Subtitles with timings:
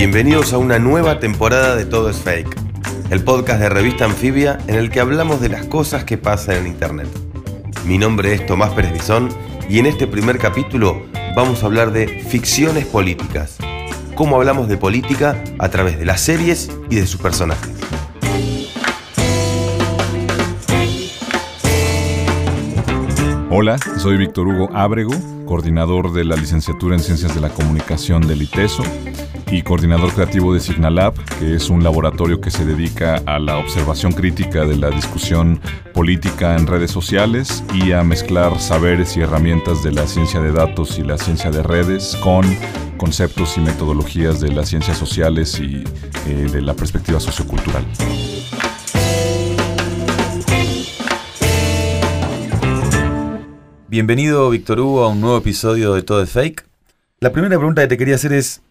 [0.00, 2.56] Bienvenidos a una nueva temporada de Todo es Fake,
[3.10, 6.66] el podcast de revista Anfibia en el que hablamos de las cosas que pasan en
[6.68, 7.08] Internet.
[7.84, 9.28] Mi nombre es Tomás Pérez Bisón
[9.68, 11.06] y en este primer capítulo
[11.36, 13.58] vamos a hablar de ficciones políticas,
[14.20, 17.70] cómo hablamos de política a través de las series y de sus personajes.
[23.48, 25.14] Hola, soy Víctor Hugo Ábrego,
[25.46, 28.82] coordinador de la licenciatura en Ciencias de la Comunicación del ITESO
[29.50, 34.12] y coordinador creativo de Signalab, que es un laboratorio que se dedica a la observación
[34.12, 35.60] crítica de la discusión
[35.92, 40.98] política en redes sociales y a mezclar saberes y herramientas de la ciencia de datos
[40.98, 42.44] y la ciencia de redes con
[42.96, 45.82] conceptos y metodologías de las ciencias sociales y
[46.26, 47.84] eh, de la perspectiva sociocultural.
[53.88, 56.64] Bienvenido, Víctor Hugo, a un nuevo episodio de Todo es Fake.
[57.18, 58.62] La primera pregunta que te quería hacer es,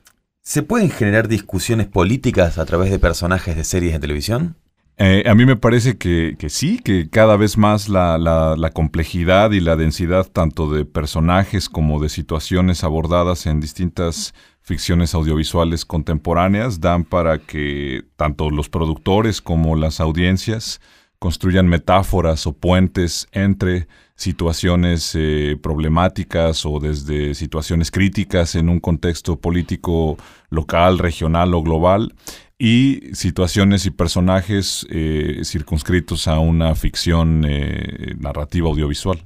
[0.49, 4.55] ¿se pueden generar discusiones políticas a través de personajes de series de televisión?
[4.97, 9.75] Eh, a mí me parece que, sí, que cada vez más la complejidad y la
[9.75, 14.33] densidad tanto de personajes como de situaciones abordadas en distintas
[14.63, 20.81] ficciones audiovisuales contemporáneas dan para que tanto los productores como las audiencias
[21.19, 23.87] construyan metáforas o puentes entre
[24.19, 30.17] situaciones eh, problemáticas o desde situaciones críticas en un contexto político
[30.49, 32.13] local, regional o global
[32.57, 39.23] y situaciones y personajes eh, circunscritos a una ficción eh, narrativa audiovisual.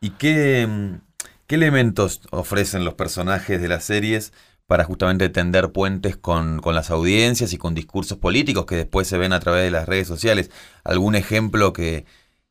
[0.00, 0.94] ¿Y qué, mm,
[1.46, 4.32] qué elementos ofrecen los personajes de las series
[4.66, 9.18] para justamente tender puentes con, con las audiencias y con discursos políticos que después se
[9.18, 10.50] ven a través de las redes sociales?
[10.82, 12.04] ¿Algún ejemplo que,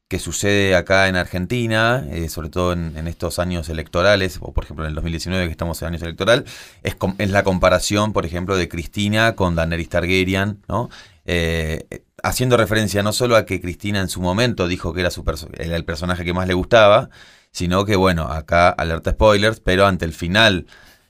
[0.07, 4.85] que sucede acá en Argentina, eh, sobre todo en, estos años electorales, o por ejemplo
[4.85, 6.45] en el 2019 que estamos en años electoral,
[6.83, 6.95] es,
[7.31, 10.89] la comparación, por ejemplo, de Cristina con Daenerys Targaryen, ¿no?
[11.25, 15.23] Eh, haciendo referencia no solo a que Cristina en su momento dijo que era, su
[15.57, 17.09] era el personaje que más le gustaba,
[17.51, 20.67] sino que, bueno, acá alerta spoilers, pero ante el final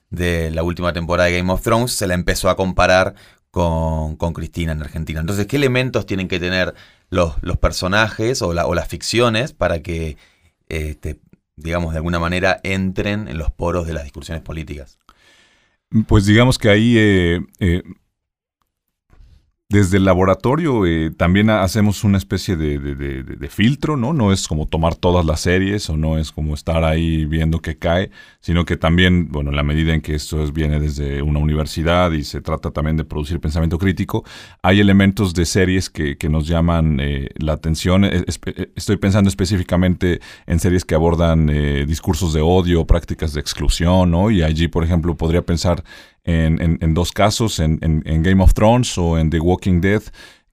[0.10, 3.16] de la última temporada de Game of Thrones se la empezó a comparar
[3.56, 5.22] con, Cristina en Argentina.
[5.22, 6.76] Entonces, ¿qué elementos tienen que tener
[7.10, 10.18] los, personajes o las ficciones para que,
[10.68, 11.22] este,
[11.56, 15.00] digamos, de alguna manera entren en los poros de las discusiones políticas?
[16.06, 17.84] Pues digamos que ahí eh, eh,
[19.68, 22.78] desde el laboratorio eh, también ha- hacemos una especie de,
[23.50, 24.14] filtro, ¿no?
[24.14, 27.78] No es como tomar todas las series o no es como estar ahí viendo que
[27.78, 28.12] cae,
[28.42, 32.12] sino que también, bueno, en la medida en que esto es- viene desde una universidad
[32.12, 34.24] y se trata también de producir pensamiento crítico,
[34.62, 38.04] hay elementos de series que, que nos llaman eh, la atención.
[38.06, 43.40] Es- eh, Estoy pensando específicamente en series que abordan eh, discursos de odio, prácticas de
[43.42, 44.30] exclusión, ¿no?
[44.32, 45.84] Y allí, por ejemplo, podría pensar
[46.26, 50.02] en, en- en dos casos, en, en- Game of Thrones o en The Walking Dead,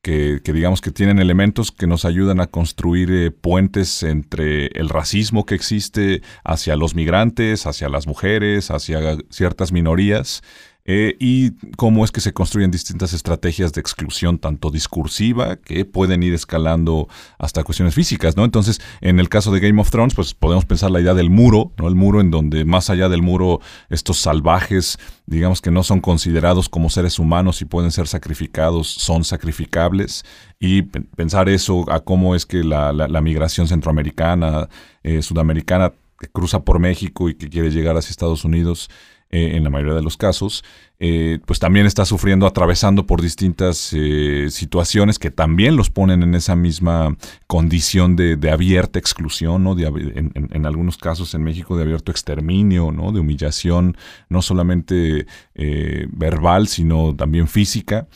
[0.03, 4.89] que, que digamos que tienen elementos que nos ayudan a construir eh, puentes entre el
[4.89, 10.43] racismo que existe hacia los migrantes, hacia las mujeres, hacia ciertas minorías.
[10.85, 16.23] Eh, y cómo es que se construyen distintas estrategias de exclusión, tanto discursiva, que pueden
[16.25, 18.45] ir escalando hasta cuestiones físicas, ¿no?
[18.45, 21.73] Entonces, en el caso de Game of Thrones, pues podemos pensar la idea del muro,
[21.79, 21.87] ¿no?
[21.87, 23.61] El muro en donde más allá del muro,
[23.91, 29.23] estos salvajes, digamos que no son considerados como seres humanos y pueden ser sacrificados, son
[29.25, 30.25] sacrificables.
[30.59, 34.69] Y pe- pensar eso a cómo es que la migración centroamericana,
[35.05, 38.89] eh, sudamericana, que cruza por México y que quiere llegar hacia Estados Unidos,
[39.33, 40.63] eh, en la mayoría de los casos,
[41.01, 46.35] eh, pues también está sufriendo, atravesando por distintas eh, situaciones que también los ponen en
[46.37, 47.17] esa misma
[47.49, 49.77] condición de, de abierta exclusión, ¿no?
[49.77, 53.11] En- en algunos casos en México de abierto exterminio, ¿no?
[53.11, 53.97] De humillación,
[54.29, 55.27] no solamente
[55.57, 58.07] eh, verbal, sino también física.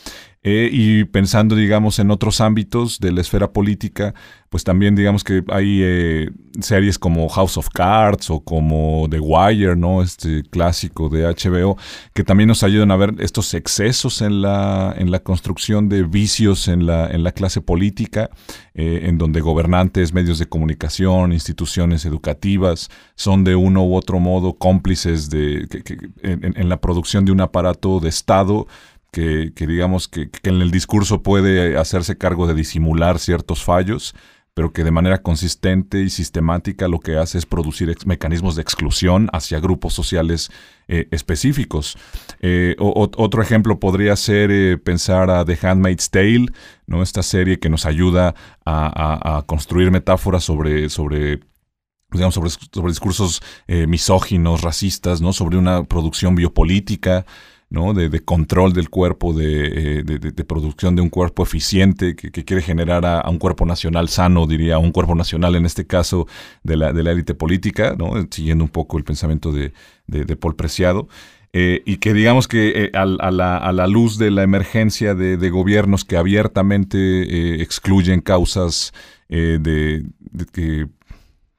[0.43, 4.13] Eh, y pensando, digamos, en otros ámbitos de la esfera política,
[4.49, 6.29] pues también digamos que hay eh,
[6.61, 10.01] series como House of Cards o como The Wire, ¿no?
[10.01, 11.75] Este clásico de HBO,
[12.13, 16.67] que también nos ayudan a ver estos excesos en la, en la construcción de vicios
[16.67, 18.29] en la, en la clase política,
[18.73, 24.53] eh, en donde gobernantes, medios de comunicación, instituciones educativas son de uno u otro modo
[24.53, 25.67] cómplices de,
[26.21, 28.67] en la producción de un aparato de Estado
[29.17, 34.13] que, digamos que, en el discurso puede hacerse cargo de disimular ciertos fallos,
[34.53, 39.29] pero que de manera consistente y sistemática lo que hace es producir mecanismos de exclusión
[39.33, 40.51] hacia grupos sociales
[40.87, 41.97] eh, específicos.
[42.41, 46.47] Eh, otro ejemplo podría ser eh, pensar a The Handmaid's Tale,
[46.85, 47.01] ¿no?
[47.01, 48.35] esta serie que nos ayuda
[48.65, 51.39] a, construir metáforas sobre, sobre
[52.11, 55.33] digamos, sobre discursos misóginos, racistas, ¿no?
[55.33, 57.25] sobre una producción biopolítica.
[57.69, 63.29] De, control del cuerpo, de, eh, producción de un cuerpo eficiente que, quiere generar a,
[63.29, 66.27] un cuerpo nacional sano, diría, un cuerpo nacional en este caso
[66.63, 68.13] de la, de la élite política, ¿no?
[68.31, 69.73] siguiendo un poco el pensamiento de,
[70.37, 71.09] Paul Preciado.
[71.51, 75.49] Eh, y que digamos que eh, a, la, a, la, luz de la emergencia de,
[75.49, 78.93] gobiernos que abiertamente excluyen causas
[79.27, 80.05] de,
[80.53, 80.87] que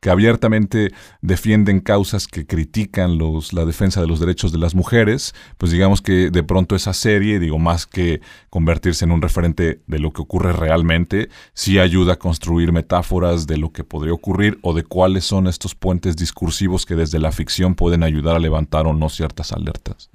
[0.01, 0.93] que abiertamente
[1.23, 6.03] defienden causas que critican los, la defensa de los derechos de las mujeres, pues digamos
[6.03, 10.23] que de pronto esa serie, digo, más que convertirse en un referente de lo que
[10.23, 15.25] ocurre realmente, sí ayuda a construir metáforas de lo que podría ocurrir o de cuáles
[15.25, 19.53] son estos puentes discursivos que desde la ficción pueden ayudar a levantar o no ciertas
[19.53, 20.11] alertas.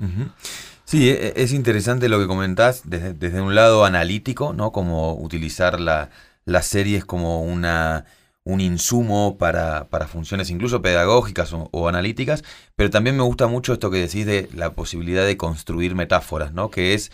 [0.85, 4.71] Sí, e, e, es interesante lo que comentás desde, desde un lado analítico, ¿no?
[4.71, 6.09] Como utilizar la,
[6.45, 8.05] las series como una
[8.45, 12.43] un insumo para, para funciones incluso pedagógicas o, analíticas,
[12.75, 16.69] pero también me gusta mucho esto que decís de la posibilidad de construir metáforas, ¿no?
[16.69, 17.11] Que es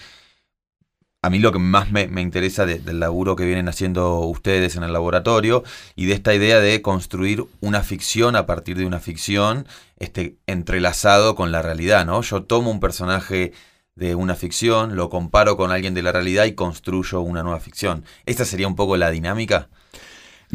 [1.22, 4.94] a mí lo que más me, interesa del laburo que vienen haciendo ustedes en el
[4.94, 5.64] laboratorio
[5.96, 9.68] y de esta idea de construir una ficción a partir de una ficción
[9.98, 12.22] este, entrelazado con la realidad, ¿no?
[12.22, 13.52] Yo tomo un personaje
[13.96, 18.06] de una ficción, lo comparo con alguien de la realidad y construyo una nueva ficción.
[18.26, 19.68] ¿Esta sería un poco la dinámica?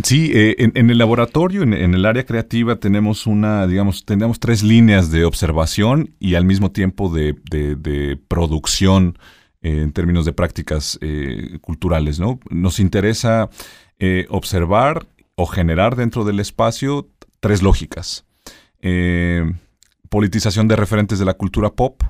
[0.02, 5.12] Sí, eh, en, el laboratorio, en, el área creativa, tenemos una, digamos, tenemos tres líneas
[5.12, 9.17] de observación y al mismo tiempo de, producción
[9.62, 12.41] eh, en términos de prácticas eh, culturales, ¿no?
[12.50, 13.50] Nos interesa
[14.29, 17.08] observar o generar dentro del espacio
[17.41, 18.26] tres lógicas.
[20.11, 22.02] politización de referentes de la cultura pop,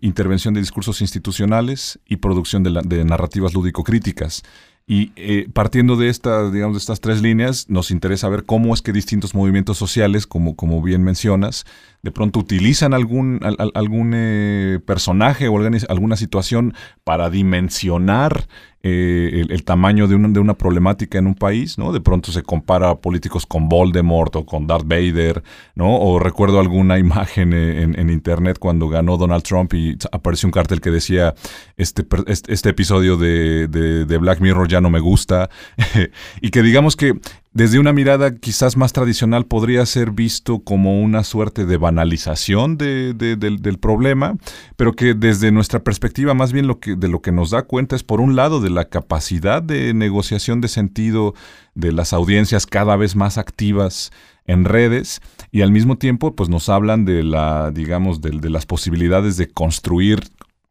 [0.00, 4.42] intervención de discursos institucionales y producción de, de narrativas lúdico-críticas.
[4.88, 8.82] Y eh, partiendo de, esta, digamos, de estas tres líneas, nos interesa ver cómo es
[8.82, 11.64] que distintos movimientos sociales, como, como bien mencionas,
[12.02, 13.40] de pronto utilizan algún,
[13.74, 16.72] algún eh, personaje o alguna situación
[17.02, 18.46] para dimensionar
[18.82, 21.92] eh, el, tamaño de una, de una problemática en un país, ¿no?
[21.92, 25.42] De pronto se compara a políticos con Voldemort o con Darth Vader,
[25.74, 25.98] ¿no?
[25.98, 30.90] O recuerdo alguna imagen en, internet cuando ganó Donald Trump y apareció un cartel que
[30.90, 31.34] decía,
[31.76, 35.50] este, este, episodio de, de Black Mirror ya no me gusta,
[36.40, 37.14] y que digamos que
[37.56, 43.78] desde una mirada quizás más tradicional podría ser visto como una suerte de banalización del,
[43.80, 44.36] problema,
[44.76, 47.96] pero que desde nuestra perspectiva más bien lo que, de lo que nos da cuenta
[47.96, 51.32] es por un lado de la capacidad de negociación de sentido
[51.74, 54.10] de las audiencias cada vez más activas
[54.44, 58.66] en redes y al mismo tiempo pues nos hablan de la digamos de, de las
[58.66, 60.20] posibilidades de construir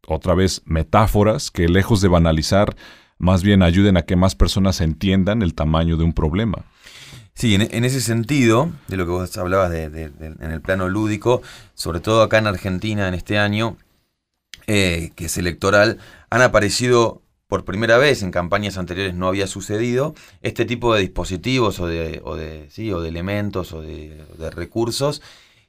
[0.05, 2.75] otra vez metáforas que lejos de banalizar
[3.17, 6.65] más bien ayuden a que más personas entiendan el tamaño de un problema.
[7.35, 11.41] Sí, en, ese sentido, de lo que vos hablabas de, en el plano lúdico,
[11.73, 13.75] sobre todo acá en Argentina en este año,
[14.67, 15.99] eh, que es electoral,
[16.29, 21.79] han aparecido por primera vez, en campañas anteriores no había sucedido, este tipo de dispositivos
[21.79, 25.21] o de, o de, sí, o de elementos o de, recursos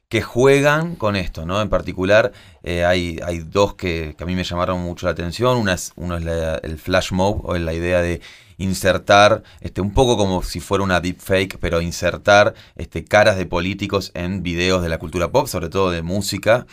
[0.09, 1.61] que juegan con esto, ¿no?
[1.61, 2.31] En particular,
[2.63, 5.57] eh, hay, hay dos que, a mí me llamaron mucho la atención.
[5.57, 6.25] Una es, uno es
[6.63, 8.21] el flash mob, o la idea de
[8.57, 14.11] insertar, este, un poco como si fuera una deepfake, pero insertar este, caras de políticos
[14.15, 16.65] en videos de la cultura pop, sobre todo de música,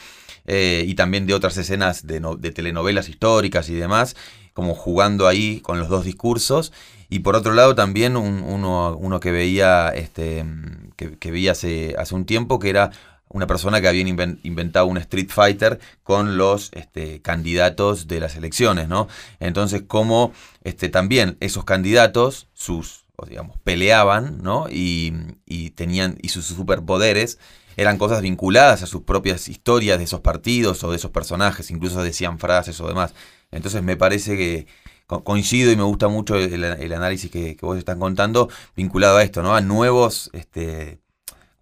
[0.46, 2.20] eh, y también de otras escenas de,
[2.52, 4.16] telenovelas históricas y demás,
[4.52, 6.72] como jugando ahí con los dos discursos.
[7.10, 10.44] Y por otro lado también uno, uno, que veía, este,
[10.96, 12.90] que, que veía hace, hace un tiempo, que era
[13.28, 18.88] una persona que había inventado un Street Fighter con los este, candidatos de las elecciones,
[18.88, 19.08] ¿no?
[19.40, 24.66] Entonces, como este, también esos candidatos, sus, digamos, peleaban, ¿no?
[24.70, 25.12] Y,
[25.74, 27.38] tenían, y sus superpoderes
[27.76, 32.02] eran cosas vinculadas a sus propias historias de esos partidos o de esos personajes, incluso
[32.02, 33.14] decían frases o demás.
[33.50, 34.66] Entonces me parece que
[35.06, 39.54] coincido y me gusta mucho el, análisis que, vos están contando vinculado a esto, ¿no?
[39.54, 40.98] A nuevos, este,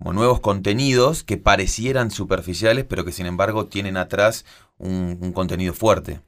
[0.03, 4.45] como nuevos contenidos que parecieran superficiales, pero que sin embargo tienen atrás
[4.79, 6.21] un, contenido fuerte.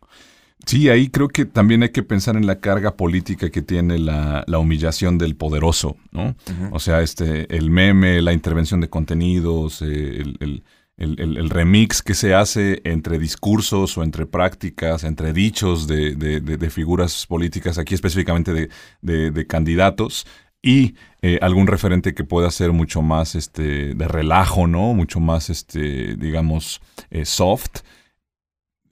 [0.64, 4.45] Sí, ahí creo que también hay que pensar en la carga política que tiene la,
[4.57, 6.37] humillación del poderoso, ¿no?
[6.71, 10.62] O sea, este, el meme, la intervención de contenidos, eh, el,
[10.97, 17.78] el, remix que se hace entre discursos o entre prácticas, entre dichos de, figuras políticas,
[17.78, 18.71] aquí específicamente
[19.02, 20.26] de, candidatos,
[20.62, 20.95] y
[21.26, 24.93] eh, algún referente que pueda ser mucho más este, de relajo, ¿no?
[24.93, 27.78] Mucho más, este, digamos, eh, soft.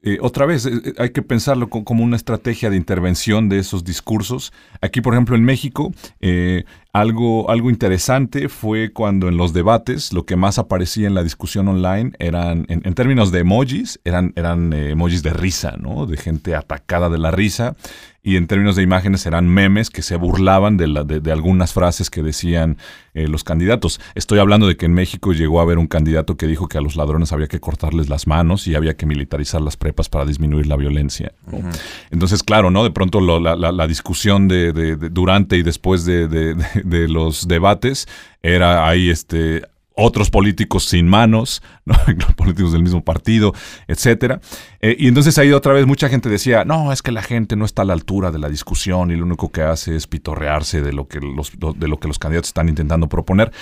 [0.01, 4.51] Eh, otra vez, hay que pensarlo como una estrategia de intervención de esos discursos.
[4.81, 5.93] Aquí, por ejemplo, en México,
[6.93, 11.69] algo, algo interesante fue cuando en los debates lo que más aparecía en la discusión
[11.69, 16.05] online eran, en, términos de emojis, eran, eran eh, emojis de risa, ¿no?
[16.05, 17.77] De gente atacada de la risa.
[18.25, 22.09] Y en términos de imágenes eran memes que se burlaban de, la, de, algunas frases
[22.09, 22.79] que decían
[23.15, 24.01] eh, los candidatos.
[24.15, 26.81] Estoy hablando de que en México llegó a haber un candidato que dijo que a
[26.81, 30.69] los ladrones había que cortarles las manos y había que militarizar las prepas para disminuir
[30.69, 31.33] la violencia.
[32.13, 32.85] Entonces, claro, ¿no?
[32.85, 34.73] De pronto la, la, discusión de,
[35.11, 38.07] durante y después de de los debates
[38.43, 39.63] era ahí este
[39.95, 41.95] otros políticos sin manos, ¿no?
[42.37, 43.53] políticos del mismo partido,
[43.89, 44.41] etcétera.
[44.81, 47.65] Eh, y entonces ahí otra vez mucha gente decía, no, es que la gente no
[47.65, 50.93] está a la altura de la discusión y lo único que hace es pitorrearse de
[50.93, 53.53] lo que los, de lo que los candidatos están intentando proponer.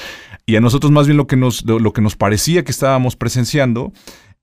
[0.47, 3.93] Y a nosotros más bien lo que nos, lo que nos parecía que estábamos presenciando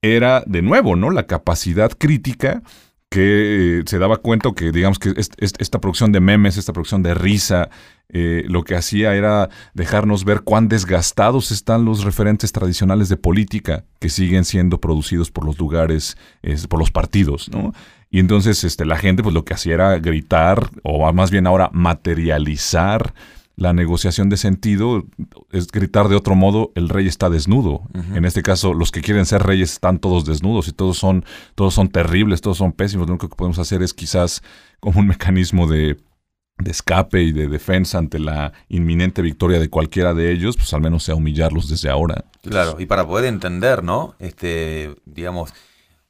[0.02, 1.10] era, de nuevo, ¿no?
[1.10, 2.62] La capacidad crítica
[3.10, 7.14] que eh, se daba cuenta que, digamos, que esta producción de memes, esta producción de
[7.14, 7.70] risa,
[8.10, 13.86] eh, lo que hacía era dejarnos ver cuán desgastados están los referentes tradicionales de política
[14.00, 16.18] que siguen siendo producidos por los lugares,
[16.70, 17.74] por los partidos, ¿no?
[18.10, 21.70] Y entonces este, la gente pues lo que hacía era gritar, o más bien ahora
[21.74, 23.14] materializar
[23.58, 25.04] la negociación de sentido
[25.52, 27.82] es gritar de otro modo, el rey está desnudo.
[28.14, 31.74] En este caso, los que quieren ser reyes están todos desnudos y todos son, todos
[31.74, 33.08] son terribles, todos son pésimos.
[33.08, 34.44] Lo único que podemos hacer es quizás
[34.80, 35.98] como un mecanismo de,
[36.60, 40.82] de escape y de defensa ante la inminente victoria de cualquiera de ellos, pues al
[40.82, 42.26] menos sea humillarlos desde ahora.
[42.44, 44.14] Claro, y para poder entender, ¿no?
[44.20, 45.52] Este, digamos,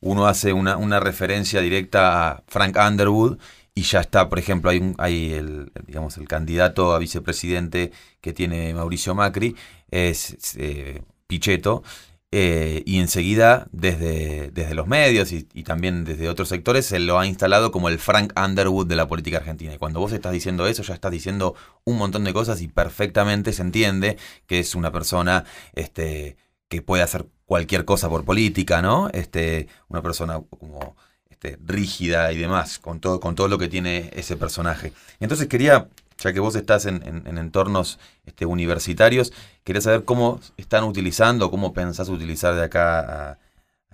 [0.02, 3.38] uno hace una, una referencia directa a Frank Underwood
[3.78, 7.92] y ya está, por ejemplo, hay, un, hay el, digamos, el candidato a vicepresidente
[8.22, 9.56] que tiene Mauricio Macri,
[9.92, 11.84] es eh, Pichetto,
[12.32, 17.28] eh, y enseguida desde, desde los medios y, también desde otros sectores se lo ha
[17.28, 19.76] instalado como el Frank Underwood de la política argentina.
[19.76, 21.54] Y cuando vos estás diciendo eso, ya estás diciendo
[21.84, 24.18] un montón de cosas y perfectamente se entiende
[24.48, 26.36] que es una persona este,
[26.68, 29.10] que puede hacer cualquier cosa por política, ¿no?
[29.14, 30.96] Este, una persona como
[31.40, 34.92] este, rígida y demás, con todo, con todo lo que tiene ese personaje.
[35.20, 39.32] Entonces quería, ya que vos estás en, entornos este, universitarios,
[39.64, 43.38] quería saber cómo están utilizando, cómo pensás utilizar de acá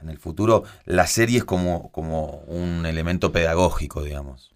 [0.01, 4.53] en el futuro las series como, como un elemento pedagógico, digamos.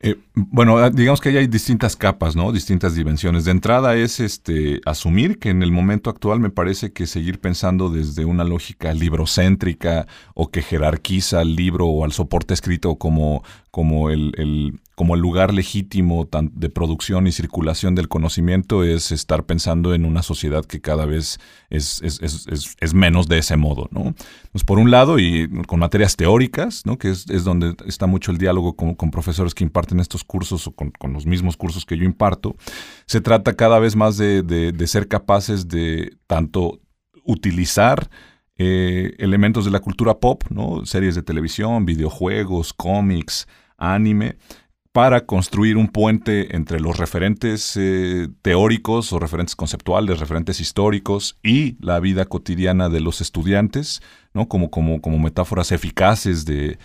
[0.00, 2.52] Eh, bueno, ah, digamos que hay distintas capas, ¿no?
[2.52, 3.44] Distintas dimensiones.
[3.44, 7.88] De entrada es este asumir que en el momento actual me parece que seguir pensando
[7.90, 14.10] desde una lógica librocéntrica o que jerarquiza al libro o al soporte escrito como, como
[14.10, 20.04] el, como el lugar legítimo de producción y circulación del conocimiento es estar pensando en
[20.04, 23.88] una sociedad que cada vez es, es, menos de ese modo.
[23.90, 24.14] ¿no?
[24.52, 26.98] Pues por un lado, y con materias teóricas, ¿no?
[26.98, 31.12] que es, donde está mucho el diálogo con, profesores que imparten estos cursos o con,
[31.12, 32.56] los mismos cursos que yo imparto,
[33.06, 36.80] se trata cada vez más de, ser capaces de tanto
[37.24, 38.08] utilizar
[38.58, 40.42] eh, elementos de la cultura pop,
[40.84, 43.46] series de televisión, videojuegos, cómics,
[43.76, 44.36] anime,
[44.92, 51.76] para construir un puente entre los referentes eh, teóricos o referentes conceptuales, referentes históricos y
[51.80, 54.02] la vida cotidiana de los estudiantes,
[54.48, 56.78] como, como, como metáforas eficaces de,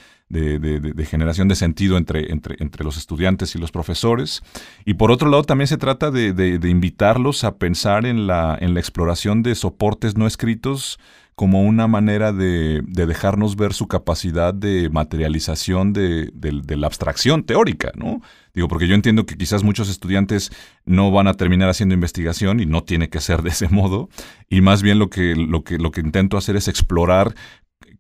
[1.06, 4.42] generación de sentido entre, entre, entre, los estudiantes y los profesores.
[4.86, 8.80] Y por otro lado, también se trata de, invitarlos a pensar en la, en la
[8.80, 11.00] exploración de soportes no escritos
[11.36, 16.32] como una manera de, dejarnos ver su capacidad de materialización de,
[16.68, 18.22] la abstracción teórica, ¿no?
[18.54, 20.52] Digo, porque yo entiendo que quizás muchos estudiantes
[20.86, 24.10] no van a terminar haciendo investigación y no tiene que ser de ese modo,
[24.48, 27.34] y más bien lo que, lo que, lo que intento hacer es explorar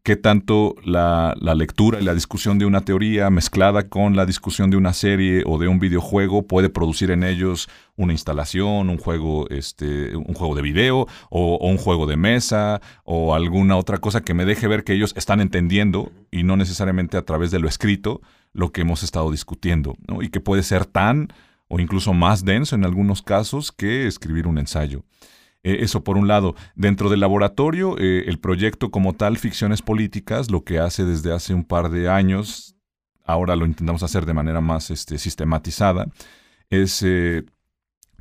[0.04, 4.76] qué tanto la, lectura y la discusión de una teoría mezclada con la discusión de
[4.76, 10.14] una serie o de un videojuego puede producir en ellos una instalación, un juego, este,
[10.16, 14.44] un juego de video o, un juego de mesa o alguna otra cosa que me
[14.44, 18.74] deje ver que ellos están entendiendo y no necesariamente a través de lo escrito lo
[18.74, 20.22] que hemos estado discutiendo, ¿no?
[20.22, 21.32] y que puede ser tan
[21.70, 25.04] o incluso más denso en algunos casos que escribir un ensayo.
[25.63, 26.55] Eh, eso por un lado.
[26.75, 31.53] Dentro del laboratorio, eh, el proyecto como tal, Ficciones Políticas, lo que hace desde hace
[31.53, 32.75] un par de años,
[33.24, 36.08] ahora lo intentamos hacer de manera más este, sistematizada,
[36.70, 37.43] es eh,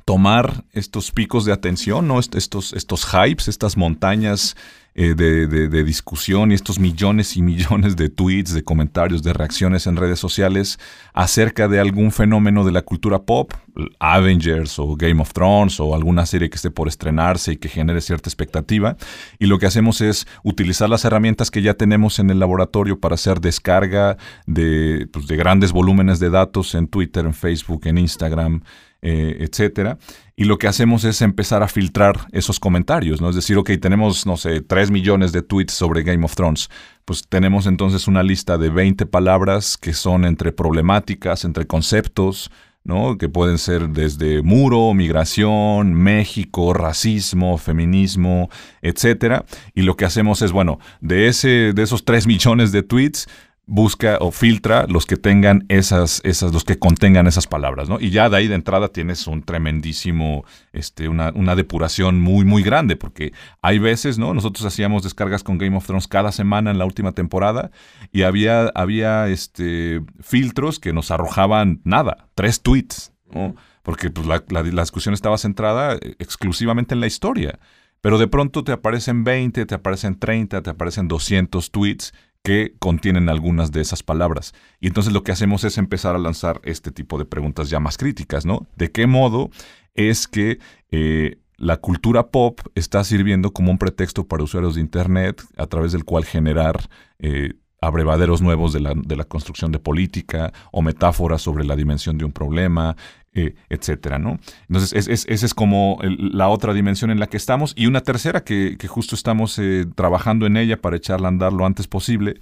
[0.05, 2.19] tomar estos picos de atención, ¿no?
[2.19, 4.55] estos, estos hypes, estas montañas
[4.95, 9.95] eh, de, discusión y estos millones y millones de tweets, de comentarios, de reacciones en
[9.95, 10.77] redes sociales
[11.13, 13.53] acerca de algún fenómeno de la cultura pop,
[13.97, 18.01] Avengers o Game of Thrones o alguna serie que esté por estrenarse y que genere
[18.01, 18.95] cierta expectativa.
[19.39, 23.15] Y lo que hacemos es utilizar las herramientas que ya tenemos en el laboratorio para
[23.15, 28.61] hacer descarga de, pues, de grandes volúmenes de datos en Twitter, en Facebook, en Instagram
[29.05, 29.97] eh, etcétera.
[30.37, 33.29] Y lo que hacemos es empezar a filtrar esos comentarios, ¿no?
[33.29, 36.69] Es decir, ok, tenemos, no sé, 3 millones de tweets sobre Game of Thrones.
[37.03, 42.49] Pues tenemos entonces una lista de 20 palabras que son entre problemáticas, entre conceptos,
[42.85, 43.17] ¿no?
[43.17, 48.49] Que pueden ser desde muro, migración, México, racismo, feminismo,
[48.81, 49.43] etcétera.
[49.75, 53.27] Y lo que hacemos es, bueno, de, ese, de esos 3 millones de tweets,
[53.65, 57.97] busca o filtra los que tengan esas, esas, los que contengan esas palabras, ¿no?
[57.99, 60.43] Y ya de ahí de entrada tienes un tremendísimo,
[60.73, 64.33] este, una, una, depuración muy, muy grande, porque hay veces, ¿no?
[64.33, 67.71] Nosotros hacíamos descargas con Game of Thrones cada semana en la última temporada
[68.11, 73.55] y había, había este, filtros que nos arrojaban nada, tres tweets, ¿no?
[73.81, 77.59] Porque pues, la, la, la discusión estaba centrada exclusivamente en la historia.
[78.01, 83.29] Pero de pronto te aparecen 20, te aparecen 30, te aparecen 200 tweets que contienen
[83.29, 84.53] algunas de esas palabras.
[84.81, 87.97] Y entonces lo que hacemos es empezar a lanzar este tipo de preguntas ya más
[87.97, 88.67] críticas, ¿no?
[88.75, 89.49] ¿De qué modo
[89.95, 90.59] es que
[90.91, 95.93] eh, la cultura pop está sirviendo como un pretexto para usuarios de Internet a través
[95.93, 97.53] del cual generar eh,
[97.87, 102.25] abrevaderos nuevos de la, de la, construcción de política o metáforas sobre la dimensión de
[102.25, 102.95] un problema,
[103.35, 104.37] eh, etcétera, ¿no?
[104.69, 107.73] Entonces, es, esa es como la otra dimensión en la que estamos.
[107.75, 111.65] Y una tercera que, justo estamos eh, trabajando en ella para echarla a andar lo
[111.65, 112.35] antes posible,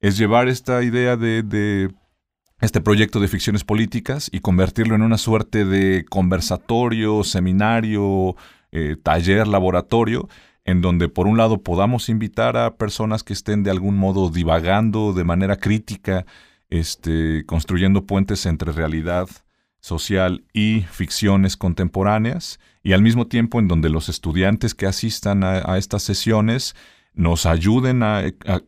[0.00, 1.90] es llevar esta idea de,
[2.62, 8.34] este proyecto de ficciones políticas y convertirlo en una suerte de conversatorio, seminario,
[8.72, 10.28] eh, taller, laboratorio,
[10.68, 15.14] en donde por un lado podamos invitar a personas que estén de algún modo divagando
[15.14, 16.26] de manera crítica,
[16.68, 19.28] este, construyendo puentes entre realidad,
[19.80, 25.78] social y ficciones contemporáneas, y al mismo tiempo en donde los estudiantes que asistan a,
[25.78, 26.76] estas sesiones
[27.14, 28.24] nos ayuden a,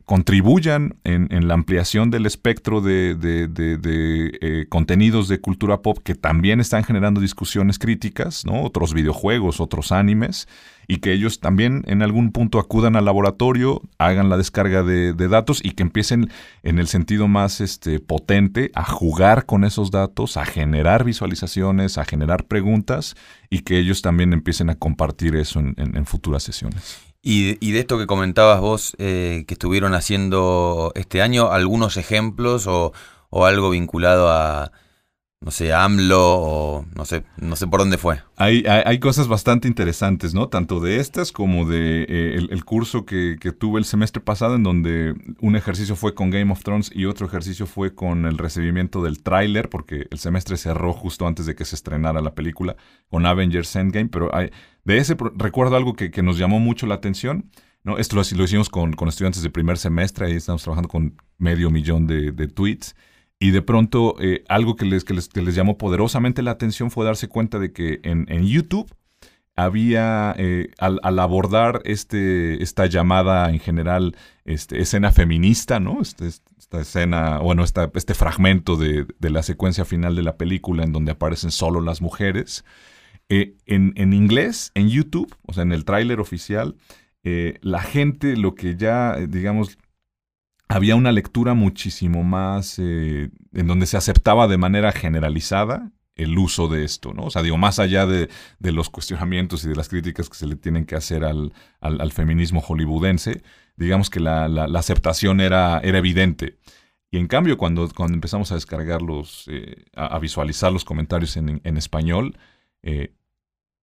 [0.07, 6.83] contribuyan en, la ampliación del espectro de, eh, contenidos de cultura pop que también están
[6.83, 8.63] generando discusiones críticas, ¿no?
[8.63, 10.49] otros videojuegos, otros animes,
[10.91, 15.61] y que ellos también en algún punto acudan al laboratorio, hagan la descarga de, datos
[15.63, 16.33] y que empiecen
[16.65, 22.05] en el sentido más este, potente a jugar con esos datos, a generar visualizaciones, a
[22.05, 23.15] generar preguntas
[23.51, 26.99] y que ellos también empiecen a compartir eso en, futuras sesiones.
[27.23, 32.93] Y, de esto que comentabas vos, eh, que estuvieron haciendo este año, algunos ejemplos o
[33.47, 34.73] algo vinculado a
[35.43, 38.21] no sé, AMLO o no sé, no sé por dónde fue.
[38.37, 40.49] Hay, hay, cosas bastante interesantes, ¿no?
[40.49, 45.15] Tanto de estas como de eh, el, curso que, tuve el semestre pasado en donde
[45.41, 49.23] un ejercicio fue con Game of Thrones y otro ejercicio fue con el recibimiento del
[49.23, 52.77] tráiler, porque el semestre cerró justo antes de que se estrenara la película
[53.09, 54.51] con Avengers Endgame, pero hay,
[54.85, 57.51] de ese recuerdo algo que, nos llamó mucho la atención.
[57.83, 57.97] ¿no?
[57.97, 62.07] Esto lo, lo hicimos con, estudiantes de primer semestre, ahí estamos trabajando con medio millón
[62.07, 62.95] de, de tweets.
[63.43, 67.29] Y de pronto eh, algo que les, que les, llamó poderosamente la atención fue darse
[67.29, 68.95] cuenta de que en, YouTube
[69.57, 76.03] había, eh, al, abordar este, esta llamada en general este, escena feminista, ¿no?
[76.03, 80.93] Este, esta escena, bueno, esta, este fragmento de, la secuencia final de la película en
[80.93, 82.67] donde aparecen solo las mujeres,
[83.31, 86.77] eh, en, en, inglés, en YouTube, o sea, en el tráiler oficial,
[87.23, 89.79] la gente lo que ya, digamos,
[90.71, 96.69] había una lectura muchísimo más eh, en donde se aceptaba de manera generalizada el uso
[96.69, 97.25] de esto, ¿no?
[97.25, 98.29] O sea, digo, más allá de,
[98.61, 101.53] los cuestionamientos y de las críticas que se le tienen que hacer al,
[102.13, 103.43] feminismo hollywoodense,
[103.77, 104.45] digamos que la,
[104.77, 106.59] aceptación era, era, evidente.
[107.11, 112.39] Y en cambio, cuando, cuando empezamos a descargarlos, eh, a, visualizar los comentarios en, español,
[112.83, 113.15] eh,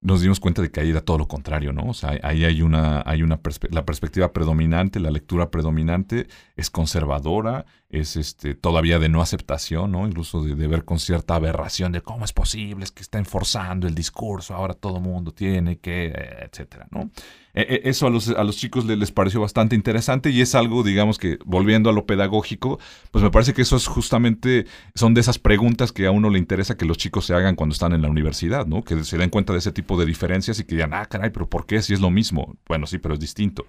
[0.01, 1.89] nos dimos cuenta de que ahí era todo lo contrario, ¿no?
[1.89, 3.39] O sea, ahí hay una, hay una
[3.71, 10.05] la perspectiva predominante, la lectura predominante es conservadora, es este, todavía de no aceptación, ¿no?
[10.05, 13.95] Incluso de, ver con cierta aberración de cómo es posible, es que está enforzando el
[13.95, 16.07] discurso, ahora todo mundo tiene que,
[16.41, 17.09] etcétera, ¿no?
[17.53, 20.83] E, e, eso a los, a los chicos les, pareció bastante interesante y es algo,
[20.83, 22.77] digamos que, volviendo a lo pedagógico,
[23.09, 26.39] pues me parece que eso es justamente, son de esas preguntas que a uno le
[26.39, 28.83] interesa que los chicos se hagan cuando están en la universidad, ¿no?
[28.83, 31.47] Que se den cuenta de ese tipo de diferencias y que digan, ah, caray, pero
[31.47, 32.57] ¿por qué si es lo mismo?
[32.67, 33.65] Bueno, sí, pero es distinto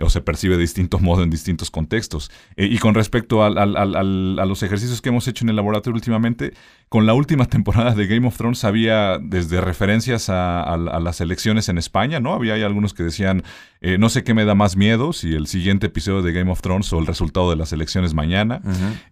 [0.00, 2.30] o se percibe de distinto modo en distintos contextos.
[2.56, 6.52] Eh, y con respecto a los ejercicios que hemos hecho en el laboratorio últimamente,
[6.88, 11.78] con la última temporada de Game of Thrones había desde referencias a, las elecciones en
[11.78, 12.34] España, ¿no?
[12.34, 13.42] Había algunos que decían,
[13.80, 16.60] eh, no sé qué me da más miedo, si el siguiente episodio de Game of
[16.60, 18.60] Thrones o el resultado de las elecciones mañana.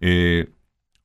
[0.01, 0.47] Eh,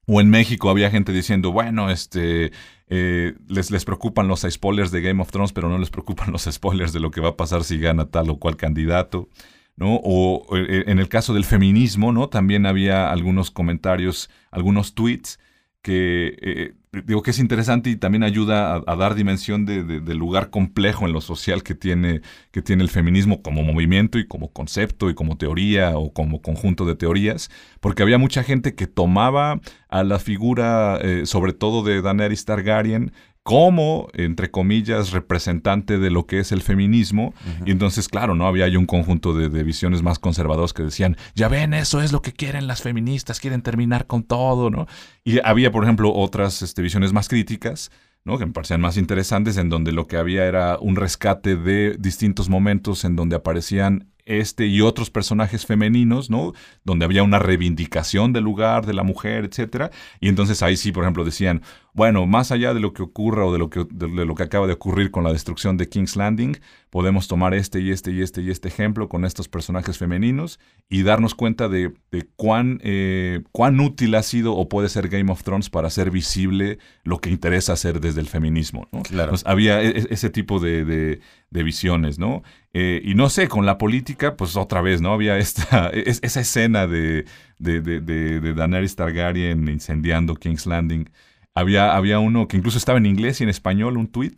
[0.06, 2.52] o en México había gente diciendo, bueno, este,
[2.88, 6.92] les, les preocupan los spoilers de Game of Thrones, pero no les preocupan los spoilers
[6.92, 9.28] de lo que va a pasar si gana tal o cual candidato.
[9.76, 10.00] ¿no?
[10.04, 12.28] O eh, en el caso del feminismo, ¿no?
[12.28, 15.38] También había algunos comentarios, algunos tweets
[15.84, 16.72] que eh,
[17.04, 21.20] digo que es interesante y también ayuda a, dar dimensión del lugar complejo en lo
[21.20, 25.98] social que tiene, que tiene el feminismo como movimiento y como concepto y como teoría
[25.98, 31.26] o como conjunto de teorías, porque había mucha gente que tomaba a la figura, eh,
[31.26, 33.12] sobre todo de Daenerys Targaryen,
[33.44, 37.34] como, entre comillas, representante de lo que es el feminismo.
[37.66, 38.46] Y entonces, claro, ¿no?
[38.46, 42.22] Había ahí un conjunto de, visiones más conservadoras que decían, ya ven, eso es lo
[42.22, 44.86] que quieren las feministas, quieren terminar con todo, ¿no?
[45.24, 47.90] Y había, por ejemplo, otras este, visiones más críticas,
[48.24, 48.38] ¿no?
[48.38, 52.48] que me parecían más interesantes, en donde lo que había era un rescate de distintos
[52.48, 56.52] momentos en donde aparecían este y otros personajes femeninos, ¿no?
[56.84, 59.90] Donde había una reivindicación del lugar de la mujer, etcétera.
[60.20, 61.62] Y entonces ahí sí, por ejemplo, decían,
[61.94, 64.66] bueno, más allá de lo que ocurra o de lo que, de lo que acaba
[64.66, 66.58] de ocurrir con la destrucción de King's Landing,
[66.90, 70.58] podemos tomar este y este y este y este ejemplo con estos personajes femeninos
[70.88, 71.92] y darnos cuenta de,
[72.36, 76.78] cuán, eh, cuán útil ha sido o puede ser Game of Thrones para hacer visible
[77.04, 78.88] lo que interesa hacer desde el feminismo.
[78.90, 79.02] ¿no?
[79.02, 79.34] Claro.
[79.44, 82.42] había e, e, ese tipo de, visiones, ¿no?
[82.76, 85.12] Eh, y no sé, con la política, pues otra vez, ¿no?
[85.12, 87.24] Había esta, esa escena de,
[87.58, 91.08] de, de, de Daenerys Targaryen incendiando King's Landing.
[91.54, 94.34] Había, había uno que incluso estaba en inglés y en español, un tweet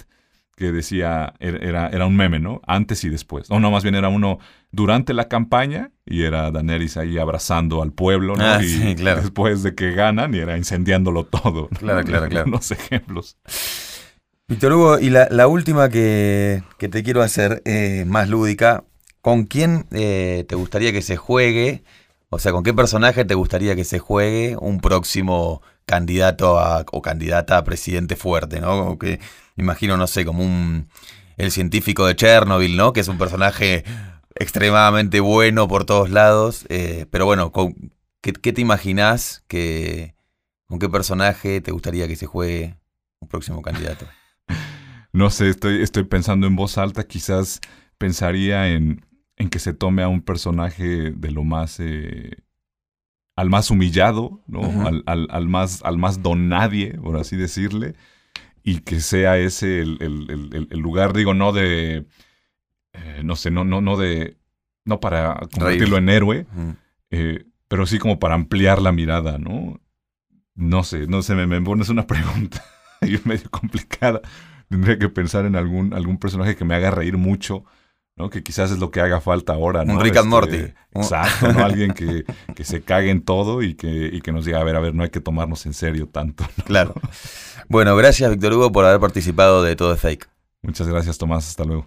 [0.55, 2.63] que decía, er, era, era un meme, ¿no?
[2.67, 3.51] Antes y después.
[3.51, 4.39] O no, más bien era uno
[4.71, 8.45] durante la campaña y era Daenerys ahí abrazando al pueblo, ¿no?
[8.45, 9.21] Ah, y sí, claro.
[9.21, 11.69] después de que ganan y era incendiándolo todo.
[11.69, 12.49] Claro, claro, claro.
[12.49, 13.37] Unos ejemplos.
[14.49, 17.63] Víctor Hugo, y la, última que, que, te quiero hacer,
[18.07, 18.85] más lúdica,
[19.21, 21.83] ¿con quién eh, te gustaría que se juegue?
[22.31, 27.03] O sea, ¿con qué personaje te gustaría que se juegue un próximo candidato a, o
[27.03, 28.69] candidata a presidente fuerte, ¿no?
[28.79, 29.19] Como que,
[29.57, 30.89] imagino, no sé, como un
[31.37, 32.93] el científico de Chernobyl, ¿no?
[32.93, 33.85] Que es un personaje
[34.37, 36.67] extremadamente bueno por todos lados.
[36.69, 37.53] Eh, pero bueno,
[38.21, 40.15] ¿qué, te imaginás que,
[40.67, 42.77] con qué personaje te gustaría que se juegue
[43.21, 44.07] un próximo candidato?
[45.17, 47.63] No sé, estoy, estoy pensando en voz alta, quizás
[47.97, 52.37] pensaría en, en que se tome a un personaje de lo más eh,
[53.35, 54.61] al más humillado, ¿no?
[55.07, 57.95] al, más, al más don nadie, por así decirle,
[58.63, 62.07] y que sea ese el, lugar, digo, no de,
[62.93, 64.37] eh, no sé, no, no, no de,
[64.85, 66.47] no para convertirlo en héroe,
[67.11, 69.81] eh, pero sí como para ampliar la mirada, ¿no?
[70.55, 72.63] No sé, no sé, me, me pones una pregunta
[73.25, 74.21] medio complicada.
[74.69, 77.65] Tendría que pensar en algún, algún personaje que me haga reír mucho
[78.17, 78.31] ¿no?
[78.31, 79.95] Que quizás es lo que haga falta ahora, ¿no?
[79.95, 80.57] Un Rick and Morty.
[80.57, 81.65] Este, exacto, ¿no?
[81.65, 82.25] Alguien que,
[82.65, 85.11] se cague en todo y que, que nos diga, a ver, a ver, no hay
[85.11, 86.45] que tomarnos en serio tanto.
[86.65, 86.95] Claro.
[87.69, 90.29] Bueno, gracias, Víctor Hugo, por haber participado de Todo es Fake.
[90.63, 91.49] Muchas gracias, Tomás.
[91.49, 91.87] Hasta luego.